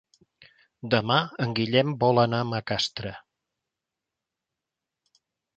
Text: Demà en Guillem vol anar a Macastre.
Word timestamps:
Demà 0.93 1.17
en 1.45 1.53
Guillem 1.59 1.93
vol 2.05 2.21
anar 2.23 2.39
a 2.45 2.49
Macastre. 2.53 3.13